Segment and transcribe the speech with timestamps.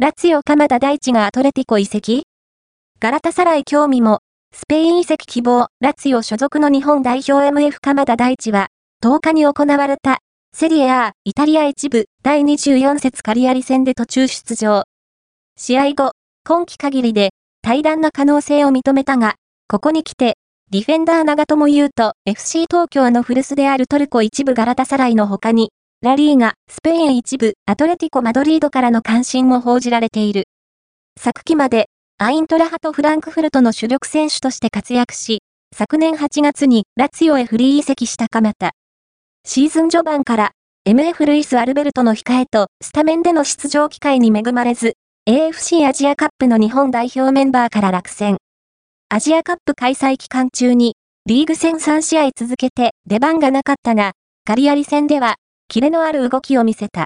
[0.00, 2.22] ラツィオ鎌田大地がアトレティコ移籍
[3.00, 4.20] ガラタサライ興味も、
[4.54, 8.68] スペイン移籍希望、ラツィオ所属の日本代表 MF 鎌田大地は、
[9.02, 10.18] 10日に行われた、
[10.54, 14.84] セリエ A、イタリア一部、第24節カリアリ戦で途中出場。
[15.56, 16.12] 試合後、
[16.46, 17.30] 今季限りで、
[17.62, 19.34] 対談の可能性を認めたが、
[19.66, 20.36] ここに来て、
[20.70, 30.44] ディフェンダー長友優と FC 東京の古巣であるトルコ一部ガラタサライの他に、ラリーガ、スペイン一部、アトレティコ・マドリードからの関心も報じられている。
[31.18, 31.88] 昨季まで、
[32.18, 35.40] アイントラハとフランクフルトの主力選手として活躍し、
[35.74, 38.70] 昨年8月にラツィオへフリー移籍した鎌田。
[39.44, 40.52] シーズン序盤から
[40.88, 44.94] MF ルイス・アルベルトの控えとスタメンでの出場機会に恵まれず、
[45.28, 48.36] AFC アジアカップの日本代表メンバーから落選。
[49.08, 50.94] アジアカップ開催期間中に、
[51.26, 54.12] リーグ戦3試合続けて出番がなかったが、
[54.46, 55.34] ガリアリ戦では、
[55.70, 57.04] キレのある動きを見せた。